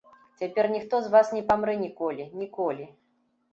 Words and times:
Цяпер 0.43 0.65
ніхто 0.75 1.01
з 1.03 1.11
вас 1.17 1.29
не 1.35 1.43
памрэ 1.53 1.77
ніколі, 1.85 2.29
ніколі. 2.43 2.91